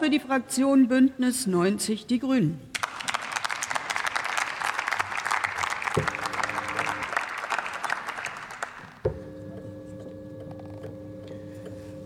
für 0.00 0.08
die 0.08 0.18
Fraktion 0.18 0.88
Bündnis 0.88 1.46
90 1.46 2.06
Die 2.06 2.20
Grünen. 2.20 2.58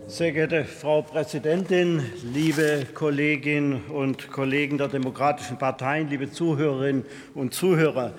Sehr 0.07 0.33
geehrte 0.33 0.65
Frau 0.65 1.03
Präsidentin, 1.03 2.03
liebe 2.33 2.85
Kolleginnen 2.93 3.85
und 3.85 4.29
Kollegen 4.29 4.77
der 4.77 4.89
demokratischen 4.89 5.57
Parteien, 5.57 6.09
liebe 6.09 6.29
Zuhörerinnen 6.29 7.05
und 7.33 7.53
Zuhörer! 7.53 8.13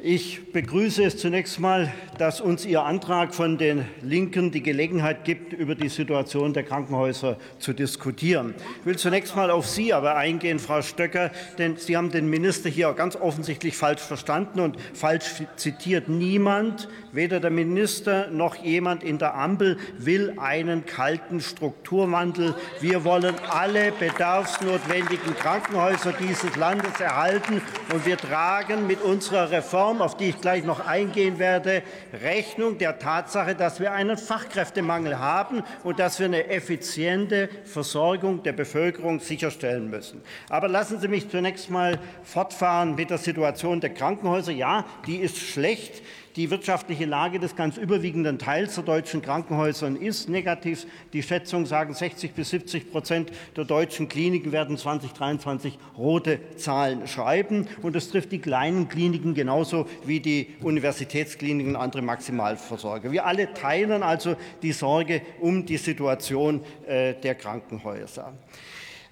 Ich 0.00 0.52
begrüße 0.52 1.02
es 1.02 1.16
zunächst 1.16 1.58
mal, 1.58 1.92
dass 2.18 2.40
uns 2.40 2.64
Ihr 2.64 2.84
Antrag 2.84 3.34
von 3.34 3.58
den 3.58 3.84
Linken 4.00 4.52
die 4.52 4.62
Gelegenheit 4.62 5.24
gibt, 5.24 5.52
über 5.52 5.74
die 5.74 5.88
Situation 5.88 6.52
der 6.52 6.62
Krankenhäuser 6.62 7.36
zu 7.58 7.72
diskutieren. 7.72 8.54
Ich 8.78 8.86
will 8.86 8.96
zunächst 8.96 9.34
mal 9.34 9.50
auf 9.50 9.66
Sie 9.66 9.92
aber 9.92 10.14
eingehen, 10.14 10.60
Frau 10.60 10.82
Stöcker, 10.82 11.32
denn 11.58 11.78
Sie 11.78 11.96
haben 11.96 12.12
den 12.12 12.30
Minister 12.30 12.68
hier 12.68 12.92
ganz 12.92 13.16
offensichtlich 13.16 13.76
falsch 13.76 14.00
verstanden 14.00 14.60
und 14.60 14.76
falsch 14.94 15.42
zitiert. 15.56 16.08
Niemand, 16.08 16.88
weder 17.10 17.40
der 17.40 17.50
Minister 17.50 18.30
noch 18.30 18.54
jemand 18.54 19.02
in 19.02 19.18
der 19.18 19.34
Ampel 19.34 19.78
will 19.98 20.34
einen 20.38 20.86
kalten 20.86 21.40
Strukturwandel. 21.40 22.54
Wir 22.80 23.02
wollen 23.02 23.34
alle 23.50 23.90
bedarfsnotwendigen 23.90 25.34
Krankenhäuser 25.34 26.12
dieses 26.12 26.54
Landes 26.54 27.00
erhalten, 27.00 27.60
und 27.92 28.06
wir 28.06 28.16
tragen 28.16 28.86
mit 28.86 29.00
unserer 29.02 29.50
Reform 29.50 29.87
Reform, 29.88 30.02
auf 30.02 30.16
die 30.18 30.28
ich 30.28 30.40
gleich 30.40 30.64
noch 30.64 30.86
eingehen 30.86 31.38
werde, 31.38 31.82
Rechnung 32.22 32.76
der 32.76 32.98
Tatsache, 32.98 33.54
dass 33.54 33.80
wir 33.80 33.92
einen 33.92 34.18
Fachkräftemangel 34.18 35.18
haben 35.18 35.62
und 35.82 35.98
dass 35.98 36.18
wir 36.18 36.26
eine 36.26 36.48
effiziente 36.48 37.48
Versorgung 37.64 38.42
der 38.42 38.52
Bevölkerung 38.52 39.18
sicherstellen 39.20 39.88
müssen. 39.88 40.20
Aber 40.50 40.68
lassen 40.68 41.00
Sie 41.00 41.08
mich 41.08 41.30
zunächst 41.30 41.70
mal 41.70 41.98
fortfahren 42.22 42.96
mit 42.96 43.08
der 43.08 43.16
Situation 43.16 43.80
der 43.80 43.90
Krankenhäuser. 43.90 44.52
Ja, 44.52 44.84
die 45.06 45.16
ist 45.16 45.38
schlecht. 45.38 46.02
Die 46.38 46.52
wirtschaftliche 46.52 47.04
Lage 47.04 47.40
des 47.40 47.56
ganz 47.56 47.78
überwiegenden 47.78 48.38
Teils 48.38 48.76
der 48.76 48.84
deutschen 48.84 49.22
Krankenhäuser 49.22 49.90
ist 50.00 50.28
negativ. 50.28 50.86
Die 51.12 51.24
Schätzungen 51.24 51.66
sagen, 51.66 51.92
60 51.92 52.32
bis 52.32 52.50
70 52.50 52.92
Prozent 52.92 53.32
der 53.56 53.64
deutschen 53.64 54.08
Kliniken 54.08 54.52
werden 54.52 54.76
2023 54.76 55.76
rote 55.96 56.38
Zahlen 56.54 57.08
schreiben. 57.08 57.66
Und 57.82 57.96
das 57.96 58.10
trifft 58.10 58.30
die 58.30 58.38
kleinen 58.38 58.88
Kliniken 58.88 59.34
genauso 59.34 59.88
wie 60.04 60.20
die 60.20 60.54
Universitätskliniken 60.62 61.74
und 61.74 61.82
andere 61.82 62.02
Maximalversorger. 62.02 63.10
Wir 63.10 63.26
alle 63.26 63.52
teilen 63.52 64.04
also 64.04 64.36
die 64.62 64.70
Sorge 64.70 65.22
um 65.40 65.66
die 65.66 65.76
Situation 65.76 66.60
äh, 66.86 67.14
der 67.14 67.34
Krankenhäuser. 67.34 68.32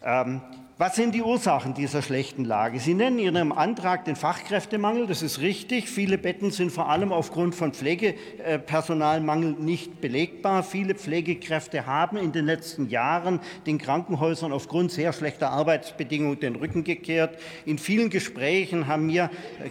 Ähm, 0.00 0.42
was 0.78 0.94
sind 0.94 1.14
die 1.14 1.22
Ursachen 1.22 1.72
dieser 1.72 2.02
schlechten 2.02 2.44
Lage? 2.44 2.80
Sie 2.80 2.92
nennen 2.92 3.18
in 3.18 3.34
Ihrem 3.34 3.52
Antrag 3.52 4.04
den 4.04 4.14
Fachkräftemangel. 4.14 5.06
Das 5.06 5.22
ist 5.22 5.40
richtig. 5.40 5.88
Viele 5.88 6.18
Betten 6.18 6.50
sind 6.50 6.70
vor 6.70 6.90
allem 6.90 7.12
aufgrund 7.12 7.54
von 7.54 7.72
Pflegepersonalmangel 7.72 9.52
nicht 9.52 10.02
belegbar. 10.02 10.62
Viele 10.62 10.94
Pflegekräfte 10.94 11.86
haben 11.86 12.18
in 12.18 12.32
den 12.32 12.44
letzten 12.44 12.90
Jahren 12.90 13.40
den 13.66 13.78
Krankenhäusern 13.78 14.52
aufgrund 14.52 14.92
sehr 14.92 15.14
schlechter 15.14 15.48
Arbeitsbedingungen 15.48 16.40
den 16.40 16.56
Rücken 16.56 16.84
gekehrt. 16.84 17.38
In 17.64 17.78
vielen 17.78 18.10
Gesprächen 18.10 18.86
haben 18.86 19.06
mir 19.06 19.30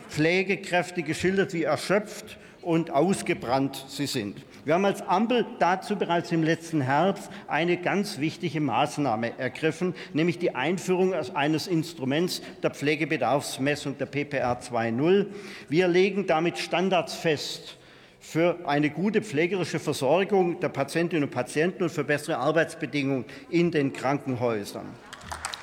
Pflegekräfte 0.10 1.04
geschildert, 1.04 1.54
wie 1.54 1.66
erschöpft 1.66 2.40
und 2.64 2.90
ausgebrannt 2.90 3.86
sie 3.90 4.08
sind. 4.08 4.44
Wir 4.66 4.74
haben 4.74 4.86
als 4.86 5.04
Ampel 5.04 5.46
dazu 5.60 5.96
bereits 5.96 6.32
im 6.32 6.42
letzten 6.42 6.82
Herbst 6.82 7.30
eine 7.48 7.78
ganz 7.78 8.18
wichtige 8.18 8.60
Maßnahme 8.60 9.38
ergriffen, 9.38 9.94
nämlich 10.12 10.40
die 10.40 10.56
Einführung 10.56 11.14
eines 11.14 11.68
Instruments 11.68 12.42
der 12.64 12.72
Pflegebedarfsmessung 12.72 13.96
der 14.00 14.08
PPR 14.08 14.60
2.0. 14.60 15.28
Wir 15.70 15.88
legen 15.88 16.26
damit 16.26 16.58
Standards 16.58 17.14
fest 17.14 17.78
für 18.20 18.58
eine 18.66 18.90
gute 18.90 19.22
pflegerische 19.22 19.78
Versorgung 19.78 20.60
der 20.60 20.70
Patientinnen 20.70 21.26
und 21.26 21.30
Patienten 21.30 21.84
und 21.84 21.92
für 21.92 22.04
bessere 22.04 22.38
Arbeitsbedingungen 22.38 23.26
in 23.52 23.70
den 23.70 23.94
Krankenhäusern. 23.94 24.88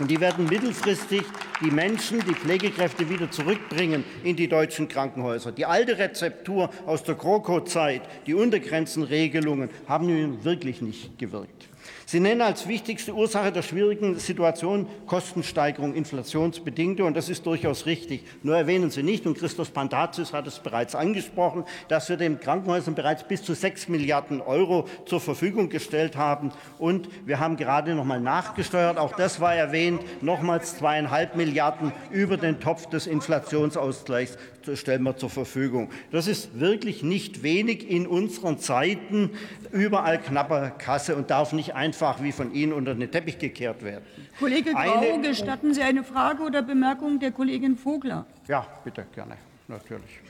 Und 0.02 0.10
die 0.10 0.20
werden 0.20 0.46
mittelfristig 0.46 1.22
die 1.64 1.70
Menschen, 1.70 2.18
die 2.26 2.34
Pflegekräfte 2.34 3.08
wieder 3.08 3.30
zurückbringen 3.30 4.02
in 4.24 4.34
die 4.34 4.48
deutschen 4.48 4.88
Krankenhäuser. 4.88 5.52
Die 5.52 5.64
alte 5.64 5.96
Rezeptur 5.96 6.70
aus 6.86 7.04
der 7.04 7.14
GroKo-Zeit, 7.14 8.02
die 8.26 8.34
Untergrenzenregelungen, 8.34 9.70
haben 9.86 10.08
nun 10.08 10.42
wirklich 10.44 10.82
nicht 10.82 11.16
gewirkt. 11.20 11.68
Sie 12.12 12.20
nennen 12.20 12.42
als 12.42 12.68
wichtigste 12.68 13.14
Ursache 13.14 13.52
der 13.52 13.62
schwierigen 13.62 14.18
Situation 14.18 14.86
Kostensteigerung, 15.06 15.94
inflationsbedingte, 15.94 17.06
und 17.06 17.16
das 17.16 17.30
ist 17.30 17.46
durchaus 17.46 17.86
richtig. 17.86 18.22
Nur 18.42 18.54
erwähnen 18.54 18.90
Sie 18.90 19.02
nicht, 19.02 19.24
und 19.24 19.38
Christos 19.38 19.70
Pantazis 19.70 20.34
hat 20.34 20.46
es 20.46 20.58
bereits 20.58 20.94
angesprochen, 20.94 21.64
dass 21.88 22.10
wir 22.10 22.18
den 22.18 22.38
Krankenhäusern 22.38 22.94
bereits 22.94 23.24
bis 23.24 23.42
zu 23.42 23.54
6 23.54 23.88
Milliarden 23.88 24.42
Euro 24.42 24.86
zur 25.06 25.22
Verfügung 25.22 25.70
gestellt 25.70 26.14
haben. 26.14 26.52
Und 26.78 27.08
wir 27.24 27.40
haben 27.40 27.56
gerade 27.56 27.94
noch 27.94 28.04
mal 28.04 28.20
nachgesteuert, 28.20 28.98
auch 28.98 29.16
das 29.16 29.40
war 29.40 29.54
erwähnt, 29.54 30.02
nochmals 30.22 30.76
zweieinhalb 30.76 31.34
Milliarden 31.34 31.92
über 32.10 32.36
den 32.36 32.60
Topf 32.60 32.90
des 32.90 33.06
Inflationsausgleichs 33.06 34.36
stellen 34.74 35.02
wir 35.02 35.16
zur 35.16 35.30
Verfügung. 35.30 35.90
Das 36.10 36.26
ist 36.28 36.60
wirklich 36.60 37.02
nicht 37.02 37.42
wenig 37.42 37.90
in 37.90 38.06
unseren 38.06 38.58
Zeiten, 38.58 39.30
überall 39.72 40.20
knapper 40.20 40.70
Kasse 40.70 41.16
und 41.16 41.30
darf 41.30 41.52
nicht 41.52 41.74
einfach 41.74 42.01
einfach 42.02 42.22
wie 42.22 42.32
von 42.32 42.52
Ihnen 42.52 42.72
unter 42.72 42.94
den 42.94 43.10
Teppich 43.10 43.38
gekehrt 43.38 43.82
werden. 43.82 44.04
Kollege 44.38 44.72
Grau, 44.72 44.98
eine, 44.98 45.28
gestatten 45.28 45.74
Sie 45.74 45.82
eine 45.82 46.02
Frage 46.02 46.42
oder 46.42 46.62
Bemerkung 46.62 47.18
der 47.20 47.32
Kollegin 47.32 47.76
Vogler? 47.76 48.26
Ja, 48.48 48.66
bitte, 48.84 49.06
gerne, 49.14 49.36
natürlich. 49.68 50.20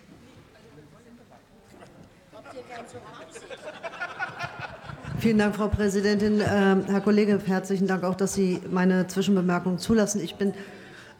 Vielen 5.18 5.38
Dank, 5.38 5.54
Frau 5.54 5.68
Präsidentin. 5.68 6.40
Ähm, 6.40 6.84
Herr 6.88 7.00
Kollege, 7.00 7.40
herzlichen 7.46 7.86
Dank 7.86 8.02
auch, 8.04 8.16
dass 8.16 8.34
Sie 8.34 8.60
meine 8.70 9.06
Zwischenbemerkung 9.06 9.78
zulassen. 9.78 10.20
Ich 10.22 10.34
bin, 10.34 10.52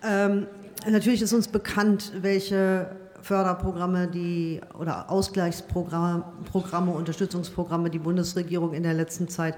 ähm, 0.02 0.46
natürlich 0.88 1.22
ist 1.22 1.32
uns 1.32 1.48
bekannt, 1.48 2.12
welche 2.20 2.90
Förderprogramme 3.22 4.08
die, 4.08 4.60
oder 4.76 5.08
Ausgleichsprogramme, 5.08 6.24
Programme, 6.50 6.90
Unterstützungsprogramme 6.90 7.90
die 7.90 8.00
Bundesregierung 8.00 8.74
in 8.74 8.82
der 8.82 8.94
letzten 8.94 9.28
Zeit 9.28 9.56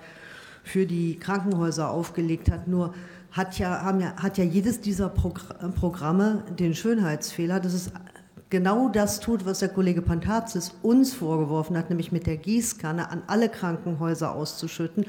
für 0.64 0.86
die 0.86 1.16
Krankenhäuser 1.18 1.90
aufgelegt 1.90 2.50
hat. 2.50 2.66
Nur 2.66 2.92
hat 3.30 3.58
ja, 3.58 3.96
ja, 3.98 4.16
hat 4.16 4.38
ja 4.38 4.44
jedes 4.44 4.80
dieser 4.80 5.08
Programme 5.08 6.42
den 6.58 6.74
Schönheitsfehler, 6.74 7.60
dass 7.60 7.74
es 7.74 7.92
genau 8.50 8.88
das 8.88 9.20
tut, 9.20 9.46
was 9.46 9.58
der 9.58 9.68
Kollege 9.68 10.02
Pantazis 10.02 10.72
uns 10.82 11.12
vorgeworfen 11.12 11.76
hat, 11.76 11.90
nämlich 11.90 12.12
mit 12.12 12.26
der 12.26 12.36
Gießkanne 12.36 13.10
an 13.10 13.22
alle 13.26 13.48
Krankenhäuser 13.48 14.32
auszuschütten, 14.34 15.06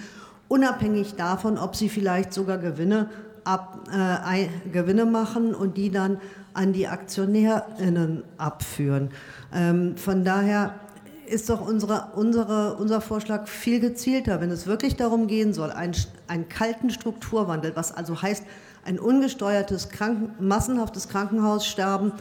unabhängig 0.47 1.15
davon, 1.15 1.57
ob 1.57 1.75
sie 1.75 1.89
vielleicht 1.89 2.33
sogar 2.33 2.57
Gewinne, 2.57 3.09
ab, 3.43 3.87
äh, 3.91 4.47
Gewinne 4.71 5.05
machen 5.05 5.53
und 5.53 5.77
die 5.77 5.91
dann 5.91 6.17
an 6.53 6.73
die 6.73 6.87
AktionärInnen 6.87 8.23
abführen. 8.37 9.09
Ähm, 9.53 9.95
von 9.97 10.23
daher 10.23 10.73
ist 11.27 11.49
doch 11.49 11.61
unsere, 11.61 12.09
unsere, 12.15 12.75
unser 12.75 13.01
Vorschlag 13.01 13.47
viel 13.47 13.79
gezielter, 13.79 14.41
wenn 14.41 14.51
es 14.51 14.67
wirklich 14.67 14.95
darum 14.95 15.27
gehen 15.27 15.53
soll, 15.53 15.71
einen, 15.71 15.95
einen 16.27 16.49
kalten 16.49 16.89
Strukturwandel, 16.89 17.75
was 17.75 17.91
also 17.91 18.21
heißt, 18.21 18.43
ein 18.85 18.99
ungesteuertes, 18.99 19.89
Kranken, 19.89 20.31
massenhaftes 20.45 21.09
Krankenhaussterben 21.09 22.13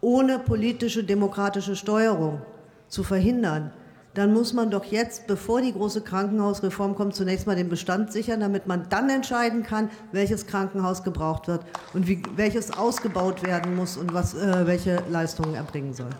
ohne 0.00 0.38
politische, 0.38 1.04
demokratische 1.04 1.76
Steuerung 1.76 2.40
zu 2.88 3.02
verhindern, 3.02 3.72
dann 4.14 4.32
muss 4.32 4.52
man 4.52 4.70
doch 4.70 4.84
jetzt, 4.84 5.28
bevor 5.28 5.60
die 5.60 5.72
große 5.72 6.00
Krankenhausreform 6.00 6.96
kommt, 6.96 7.14
zunächst 7.14 7.46
mal 7.46 7.54
den 7.54 7.68
Bestand 7.68 8.12
sichern, 8.12 8.40
damit 8.40 8.66
man 8.66 8.88
dann 8.88 9.08
entscheiden 9.08 9.62
kann, 9.62 9.88
welches 10.10 10.46
Krankenhaus 10.46 11.04
gebraucht 11.04 11.46
wird 11.46 11.64
und 11.94 12.08
wie, 12.08 12.22
welches 12.34 12.76
ausgebaut 12.76 13.44
werden 13.44 13.76
muss 13.76 13.96
und 13.96 14.12
was, 14.12 14.34
äh, 14.34 14.66
welche 14.66 15.02
Leistungen 15.08 15.54
erbringen 15.54 15.94
soll. 15.94 16.10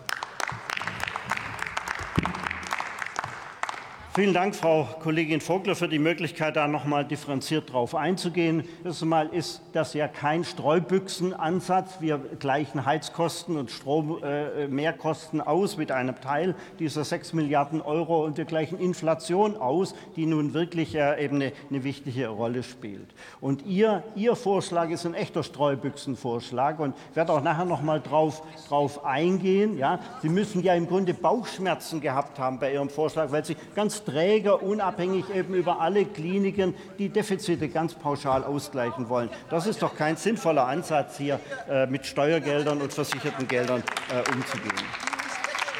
Vielen 4.13 4.33
Dank, 4.33 4.55
Frau 4.55 4.89
Kollegin 4.99 5.39
Vogler, 5.39 5.73
für 5.73 5.87
die 5.87 5.97
Möglichkeit, 5.97 6.57
da 6.57 6.67
noch 6.67 6.83
mal 6.83 7.05
differenziert 7.05 7.69
darauf 7.69 7.95
einzugehen. 7.95 8.65
Erstens 8.83 9.03
einmal 9.03 9.29
ist 9.29 9.61
das 9.71 9.93
ja 9.93 10.09
kein 10.09 10.43
Streubüchsenansatz. 10.43 12.01
Wir 12.01 12.17
gleichen 12.17 12.85
Heizkosten 12.85 13.55
und 13.55 13.71
Strommehrkosten 13.71 15.39
äh, 15.39 15.43
aus 15.43 15.77
mit 15.77 15.93
einem 15.93 16.19
Teil 16.19 16.55
dieser 16.77 17.05
6 17.05 17.31
Milliarden 17.31 17.81
Euro 17.81 18.25
und 18.25 18.35
wir 18.35 18.43
gleichen 18.43 18.77
Inflation 18.79 19.55
aus, 19.55 19.95
die 20.17 20.25
nun 20.25 20.53
wirklich 20.53 20.93
äh, 20.93 21.23
eben 21.23 21.37
eine, 21.37 21.53
eine, 21.69 21.85
wichtige 21.85 22.27
Rolle 22.27 22.63
spielt. 22.63 23.07
Und 23.39 23.65
Ihr, 23.65 24.03
Ihr 24.17 24.35
Vorschlag 24.35 24.89
ist 24.89 25.05
ein 25.05 25.13
echter 25.13 25.41
Streubüchsenvorschlag 25.41 26.81
und 26.81 26.95
ich 27.11 27.15
werde 27.15 27.31
auch 27.31 27.41
nachher 27.41 27.63
noch 27.63 27.81
mal 27.81 28.01
drauf, 28.01 28.43
drauf 28.67 29.05
eingehen. 29.05 29.77
Ja, 29.77 30.01
Sie 30.21 30.27
müssen 30.27 30.61
ja 30.63 30.73
im 30.73 30.89
Grunde 30.89 31.13
Bauchschmerzen 31.13 32.01
gehabt 32.01 32.39
haben 32.39 32.59
bei 32.59 32.73
Ihrem 32.73 32.89
Vorschlag, 32.89 33.31
weil 33.31 33.45
Sie 33.45 33.55
ganz 33.73 34.00
Leistungsträger 34.01 34.63
unabhängig 34.63 35.25
eben 35.33 35.53
über 35.53 35.79
alle 35.79 36.05
Kliniken 36.05 36.73
die 36.97 37.09
Defizite 37.09 37.69
ganz 37.69 37.93
pauschal 37.93 38.43
ausgleichen 38.43 39.09
wollen. 39.09 39.29
Das 39.49 39.67
ist 39.67 39.81
doch 39.81 39.95
kein 39.95 40.15
sinnvoller 40.15 40.67
Ansatz, 40.67 41.17
hier 41.17 41.39
äh, 41.69 41.85
mit 41.87 42.05
Steuergeldern 42.05 42.81
und 42.81 42.93
versicherten 42.93 43.47
Geldern 43.47 43.83
äh, 44.09 44.31
umzugehen. 44.33 45.10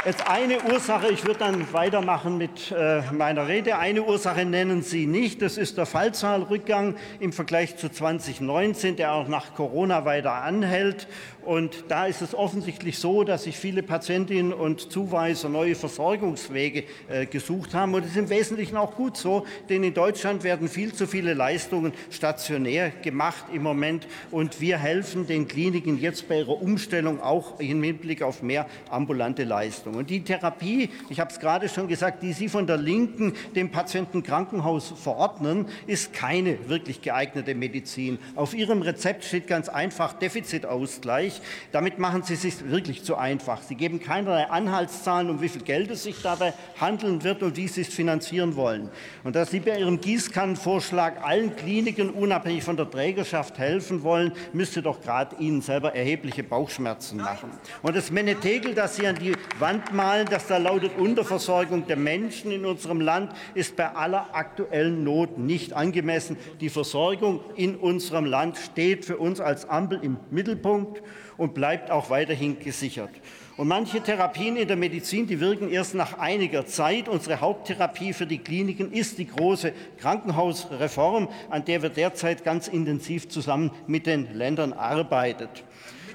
Jetzt 0.03 0.27
eine 0.27 0.63
Ursache, 0.63 1.12
ich 1.12 1.27
würde 1.27 1.42
dann 1.42 1.74
weitermachen 1.74 2.39
mit 2.39 2.71
äh, 2.71 3.03
meiner 3.12 3.48
Rede. 3.48 3.77
Eine 3.77 4.01
Ursache 4.01 4.45
nennen 4.45 4.81
Sie 4.81 5.06
nicht, 5.06 5.44
das 5.44 5.59
ist 5.59 5.77
der 5.77 5.86
Fallzahlrückgang 5.86 6.95
im 7.19 7.31
Vergleich 7.31 7.77
zu 7.77 7.88
2019, 7.88 8.95
der 8.95 9.13
auch 9.13 9.27
nach 9.27 9.53
Corona 9.53 10.03
weiter 10.03 10.33
anhält. 10.33 11.07
Und 11.44 11.86
da 11.88 12.07
ist 12.07 12.21
es 12.21 12.33
offensichtlich 12.33 12.98
so, 12.98 13.24
dass 13.24 13.44
sich 13.44 13.57
viele 13.57 13.83
Patientinnen 13.83 14.53
und 14.53 14.92
Zuweiser 14.92 15.50
neue 15.50 15.75
Versorgungswege 15.75 16.83
äh, 17.07 17.27
gesucht 17.27 17.75
haben. 17.75 17.94
Und 17.94 18.03
das 18.03 18.12
ist 18.12 18.18
im 18.18 18.30
Wesentlichen 18.30 18.77
auch 18.77 18.95
gut 18.95 19.18
so, 19.18 19.45
denn 19.69 19.83
in 19.83 19.94
Deutschland 19.94 20.44
werden 20.44 20.68
viel 20.68 20.94
zu 20.94 21.06
viele 21.06 21.36
Leistungen 21.36 21.94
stationär 22.09 22.89
gemacht 22.89 23.45
im 23.53 23.62
Moment. 23.62 24.07
Und 24.31 24.62
wir 24.62 24.80
helfen 24.80 25.27
den 25.27 25.48
Kliniken 25.48 26.00
jetzt 26.00 26.27
bei 26.27 26.39
ihrer 26.39 26.59
Umstellung 26.59 27.21
auch 27.21 27.59
im 27.59 27.83
Hinblick 27.83 28.24
auf 28.24 28.42
mehr 28.42 28.68
ambulante 28.89 29.44
Leistungen. 29.44 29.91
Und 29.96 30.10
die 30.10 30.24
Therapie, 30.24 30.90
ich 31.10 31.20
habe 31.20 31.32
es 31.32 31.40
gerade 31.40 31.70
schon 31.70 31.88
gesagt, 31.88 32.24
die 32.24 32.34
Sie 32.34 32.50
von 32.50 32.68
der 32.68 32.78
Linken 32.78 33.34
dem 33.56 33.72
Patientenkrankenhaus 33.72 34.94
verordnen, 34.96 35.68
ist 35.88 36.14
keine 36.14 36.70
wirklich 36.70 37.02
geeignete 37.02 37.56
Medizin. 37.56 38.20
Auf 38.36 38.54
Ihrem 38.54 38.82
Rezept 38.82 39.24
steht 39.24 39.48
ganz 39.48 39.70
einfach 39.70 40.14
Defizitausgleich. 40.14 41.42
Damit 41.72 42.00
machen 42.00 42.24
Sie 42.24 42.34
es 42.34 42.42
sich 42.42 42.70
wirklich 42.70 43.04
zu 43.04 43.16
einfach. 43.16 43.62
Sie 43.62 43.76
geben 43.76 44.00
keinerlei 44.00 44.50
Anhaltszahlen, 44.50 45.30
um 45.30 45.42
wie 45.42 45.50
viel 45.50 45.64
Geld 45.64 45.92
es 45.92 46.04
sich 46.04 46.22
dabei 46.22 46.54
handeln 46.80 47.24
wird 47.24 47.44
und 47.44 47.56
wie 47.58 47.68
Sie 47.68 47.82
es 47.82 47.88
finanzieren 47.88 48.56
wollen. 48.56 48.90
Und 49.24 49.36
dass 49.36 49.52
Sie 49.52 49.60
bei 49.60 49.80
Ihrem 49.80 50.02
Gießkannenvorschlag 50.02 51.24
allen 51.24 51.56
Kliniken 51.56 52.10
unabhängig 52.10 52.64
von 52.64 52.78
der 52.78 52.90
Trägerschaft 52.90 53.58
helfen 53.58 54.04
wollen, 54.04 54.34
müsste 54.54 54.82
doch 54.82 55.02
gerade 55.02 55.36
Ihnen 55.38 55.62
selber 55.62 55.96
erhebliche 55.96 56.44
Bauchschmerzen 56.44 57.18
machen. 57.18 57.52
Und 57.82 57.96
das 57.96 58.12
Menetegel, 58.12 58.74
das 58.74 58.96
Sie 58.96 59.08
an 59.08 59.16
die 59.16 59.34
Wand 59.60 59.81
malen, 59.92 60.28
das 60.30 60.48
da 60.48 60.57
lautet 60.57 60.98
Unterversorgung 60.98 61.88
der 61.88 61.95
Menschen 61.95 62.51
in 62.51 62.66
unserem 62.66 63.01
Land, 63.01 63.31
ist 63.54 63.75
bei 63.75 63.89
aller 63.89 64.33
aktuellen 64.33 65.04
Not 65.04 65.38
nicht 65.38 65.74
angemessen. 65.74 66.38
Die 66.60 66.69
Versorgung 66.69 67.42
in 67.56 67.75
unserem 67.75 68.25
Land 68.25 68.57
steht 68.57 69.06
für 69.06 69.18
uns 69.18 69.39
als 69.39 69.68
Ampel 69.68 70.00
im 70.01 70.18
Mittelpunkt 70.30 71.01
und 71.38 71.54
bleibt 71.54 71.89
auch 71.89 72.10
weiterhin 72.10 72.60
gesichert. 72.60 73.10
Und 73.57 73.68
manche 73.68 74.01
Therapien 74.01 74.56
in 74.56 74.68
der 74.68 74.78
Medizin, 74.78 75.28
die 75.28 75.39
wirken 75.39 75.69
erst 75.69 75.94
nach 75.94 76.18
einiger 76.18 76.66
Zeit. 76.66 77.10
Unsere 77.10 77.42
Haupttherapie 77.42 78.13
für 78.13 78.25
die 78.25 78.38
Kliniken 78.38 78.92
ist 78.92 79.18
die 79.18 79.27
große 79.27 79.74
Krankenhausreform, 80.00 81.27
an 81.50 81.66
der 81.66 81.81
wir 81.81 81.89
derzeit 81.89 82.44
ganz 82.44 82.68
intensiv 82.68 83.30
zusammen 83.30 83.72
mit 83.88 84.07
den 84.07 84.34
Ländern 84.34 84.74
arbeiten. 84.74 85.50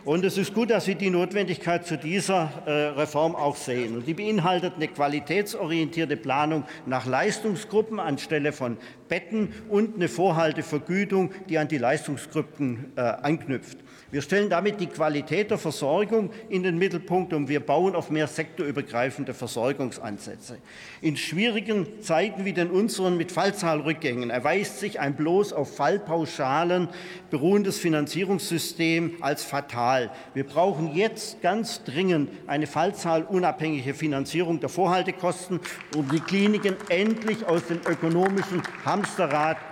Und 0.07 0.25
es 0.25 0.39
ist 0.39 0.55
gut, 0.55 0.71
dass 0.71 0.85
Sie 0.85 0.95
die 0.95 1.11
Notwendigkeit 1.11 1.85
zu 1.85 1.99
dieser 1.99 2.49
äh, 2.65 2.71
Reform 2.71 3.35
auch 3.35 3.57
sehen. 3.57 3.97
Und 3.97 4.07
die 4.07 4.15
beinhaltet 4.15 4.75
eine 4.77 4.87
qualitätsorientierte 4.87 6.17
Planung 6.17 6.63
nach 6.87 7.07
Leistungsgruppen 7.07 7.99
anstelle 7.99 8.53
von 8.53 8.77
Betten 9.09 9.53
und 9.69 9.97
eine 9.97 10.09
Vorhaltevergütung, 10.09 11.31
die 11.49 11.59
an 11.59 11.69
die 11.69 11.79
Leistungsgruppen 11.79 12.93
äh, 12.97 13.01
anknüpft. 13.01 13.79
Wir 14.13 14.23
stellen 14.23 14.49
damit 14.49 14.81
die 14.81 14.87
Qualität 14.87 15.51
der 15.51 15.59
Versorgung 15.59 16.31
in 16.49 16.63
den 16.63 16.79
Mittelpunkt 16.79 17.33
und 17.33 17.49
wir 17.49 17.59
bauen 17.59 17.97
auf 17.97 18.09
mehr 18.09 18.29
sektorübergreifende 18.29 19.35
Versorgungsansätze. 19.35 20.59
In 21.01 21.17
schwierigen 21.17 22.01
Zeiten 22.03 22.45
wie 22.45 22.53
den 22.53 22.71
unseren 22.71 23.17
mit 23.17 23.33
Fallzahlrückgängen 23.33 24.31
erweist 24.31 24.79
sich 24.79 25.01
ein 25.01 25.17
bloß 25.17 25.53
auf 25.53 25.75
Fallpauschalen 25.77 26.89
beruhendes 27.31 27.79
Finanzierungssystem 27.79 29.17
als 29.23 29.43
fatal. 29.43 30.11
Wir 30.35 30.45
brauchen 30.45 30.95
jetzt 30.95 31.43
ganz 31.43 31.83
dringend 31.83 32.31
eine 32.47 32.69
fallzahlunabhängige 32.69 33.93
Finanzierung 33.93 34.61
der 34.61 34.69
Vorhaltekosten, 34.69 35.59
um 35.97 36.09
die 36.09 36.21
Kliniken 36.21 36.77
endlich 36.89 37.45
aus 37.45 37.67
dem 37.67 37.81
ökonomischen 37.85 38.63
Hamsterrad 38.85 38.96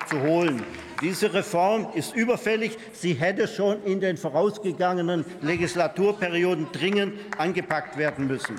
zu 0.08 0.20
holen. 0.20 0.62
Diese 1.00 1.34
Reform 1.34 1.88
ist 1.94 2.14
überfällig. 2.14 2.76
Sie 2.92 3.14
hätte 3.14 3.48
schon 3.48 3.82
in 3.84 4.00
den 4.00 4.16
vorausgegangenen 4.16 5.24
Legislaturperioden 5.42 6.68
dringend 6.72 7.14
angepackt 7.36 7.96
werden 7.96 8.26
müssen. 8.26 8.56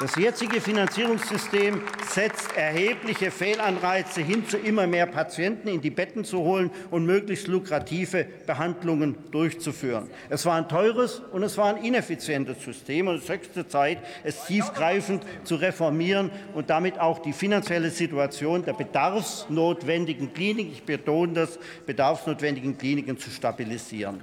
Das 0.00 0.14
jetzige 0.14 0.60
Finanzierungssystem 0.60 1.82
setzt 2.08 2.56
erhebliche 2.56 3.32
Fehlanreize 3.32 4.20
hin, 4.20 4.46
zu 4.46 4.56
immer 4.56 4.86
mehr 4.86 5.06
Patienten 5.06 5.66
in 5.66 5.80
die 5.80 5.90
Betten 5.90 6.24
zu 6.24 6.38
holen 6.38 6.70
und 6.92 7.04
möglichst 7.04 7.48
lukrative 7.48 8.24
Behandlungen 8.46 9.16
durchzuführen. 9.32 10.08
Es 10.30 10.46
war 10.46 10.54
ein 10.54 10.68
teures 10.68 11.20
und 11.32 11.42
es 11.42 11.58
war 11.58 11.74
ein 11.74 11.82
ineffizientes 11.82 12.62
System 12.62 13.08
und 13.08 13.16
es 13.16 13.22
ist 13.22 13.28
höchste 13.30 13.66
Zeit, 13.66 13.98
es 14.22 14.44
tiefgreifend 14.44 15.24
zu 15.42 15.56
reformieren 15.56 16.30
und 16.54 16.70
damit 16.70 17.00
auch 17.00 17.18
die 17.18 17.32
finanzielle 17.32 17.90
Situation 17.90 18.64
der 18.64 18.74
bedarfsnotwendigen 18.74 20.32
Kliniken, 20.32 20.74
ich 20.74 20.84
betone 20.84 21.32
das, 21.32 21.58
bedarfsnotwendigen 21.88 22.76
Kliniken 22.76 23.18
zu 23.18 23.30
stabilisieren. 23.30 24.22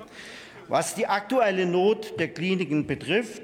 Was 0.67 0.93
die 0.93 1.07
aktuelle 1.07 1.65
Not 1.65 2.19
der 2.19 2.27
Kliniken 2.27 2.85
betrifft, 2.85 3.41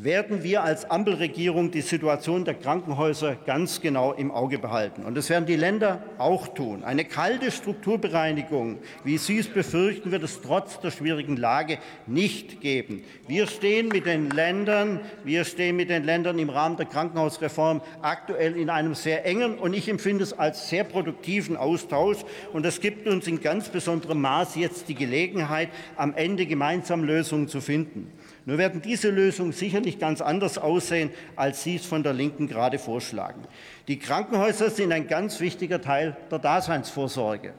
werden 0.00 0.44
wir 0.44 0.62
als 0.62 0.88
Ampelregierung 0.88 1.72
die 1.72 1.80
Situation 1.80 2.44
der 2.44 2.54
Krankenhäuser 2.54 3.34
ganz 3.34 3.80
genau 3.80 4.12
im 4.12 4.30
Auge 4.30 4.60
behalten. 4.60 5.04
Und 5.04 5.16
das 5.16 5.28
werden 5.28 5.44
die 5.44 5.56
Länder 5.56 6.04
auch 6.18 6.46
tun. 6.46 6.84
Eine 6.84 7.04
kalte 7.04 7.50
Strukturbereinigung, 7.50 8.78
wie 9.02 9.18
Sie 9.18 9.38
es 9.38 9.48
befürchten, 9.48 10.12
wird 10.12 10.22
es 10.22 10.40
trotz 10.40 10.78
der 10.78 10.92
schwierigen 10.92 11.36
Lage 11.36 11.78
nicht 12.06 12.60
geben. 12.60 13.02
Wir 13.26 13.48
stehen 13.48 13.88
mit 13.88 14.06
den 14.06 14.30
Ländern, 14.30 15.00
wir 15.24 15.44
stehen 15.44 15.74
mit 15.74 15.90
den 15.90 16.04
Ländern 16.04 16.38
im 16.38 16.48
Rahmen 16.48 16.76
der 16.76 16.86
Krankenhausreform 16.86 17.82
aktuell 18.00 18.56
in 18.56 18.70
einem 18.70 18.94
sehr 18.94 19.26
engen 19.26 19.58
und 19.58 19.74
ich 19.74 19.88
empfinde 19.88 20.22
es 20.22 20.32
als 20.32 20.68
sehr 20.68 20.84
produktiven 20.84 21.56
Austausch. 21.56 22.18
Und 22.52 22.64
das 22.64 22.80
gibt 22.80 23.08
uns 23.08 23.26
in 23.26 23.40
ganz 23.40 23.68
besonderem 23.68 24.20
Maß 24.20 24.54
jetzt 24.54 24.88
die 24.88 24.94
Gelegenheit, 24.94 25.70
am 25.96 26.14
Ende 26.14 26.46
gemeinsam 26.46 27.02
Lösungen 27.02 27.48
zu 27.48 27.60
finden. 27.60 28.12
Nur 28.48 28.56
werden 28.56 28.80
diese 28.80 29.10
Lösungen 29.10 29.52
sicherlich 29.52 29.98
ganz 29.98 30.22
anders 30.22 30.56
aussehen, 30.56 31.10
als 31.36 31.64
Sie 31.64 31.76
es 31.76 31.84
von 31.84 32.02
der 32.02 32.14
Linken 32.14 32.48
gerade 32.48 32.78
vorschlagen. 32.78 33.42
Die 33.88 33.98
Krankenhäuser 33.98 34.70
sind 34.70 34.90
ein 34.90 35.06
ganz 35.06 35.40
wichtiger 35.40 35.82
Teil 35.82 36.16
der 36.30 36.38
Daseinsvorsorge. 36.38 37.52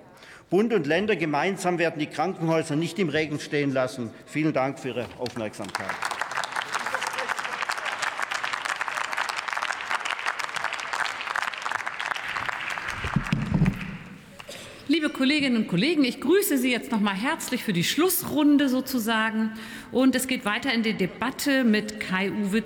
Bund 0.50 0.74
und 0.74 0.88
Länder 0.88 1.16
gemeinsam 1.16 1.78
werden 1.78 2.00
die 2.00 2.08
Krankenhäuser 2.08 2.76
nicht 2.76 2.98
im 2.98 3.10
Regen 3.10 3.40
stehen 3.40 3.72
lassen. 3.72 4.10
Vielen 4.26 4.52
Dank 4.52 4.80
für 4.80 4.88
Ihre 4.88 5.06
Aufmerksamkeit. 5.20 6.09
Liebe 15.00 15.14
Kolleginnen 15.14 15.56
und 15.56 15.68
Kollegen, 15.70 16.04
ich 16.04 16.20
grüße 16.20 16.58
Sie 16.58 16.74
jetzt 16.74 16.92
noch 16.92 17.00
mal 17.00 17.14
herzlich 17.14 17.64
für 17.64 17.72
die 17.72 17.86
Schlussrunde 17.86 18.68
sozusagen. 18.68 19.54
Und 19.94 20.14
es 20.14 20.28
geht 20.28 20.44
weiter 20.44 20.74
in 20.74 20.84
die 20.84 20.92
Debatte 20.92 21.64
mit 21.64 22.02
Kai-Uwe 22.02 22.58